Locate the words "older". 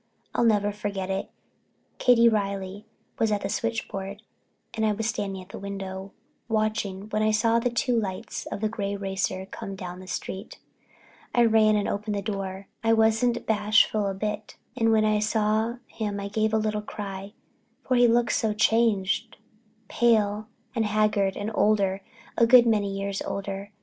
21.53-22.01, 23.21-23.69